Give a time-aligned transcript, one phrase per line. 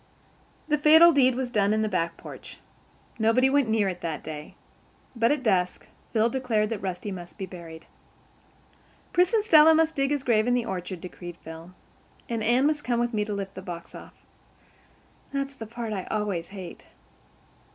[0.67, 2.57] The fatal deed was done in the back porch.
[3.19, 4.55] Nobody went near it that day.
[5.15, 7.85] But at dusk Phil declared that Rusty must be buried.
[9.13, 11.75] "Pris and Stella must dig his grave in the orchard," declared Phil,
[12.27, 14.15] "and Anne must come with me to lift the box off.
[15.31, 16.87] That's the part I always hate."